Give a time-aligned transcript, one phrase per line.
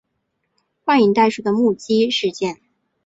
[0.83, 2.59] 幻影袋鼠的目击事件。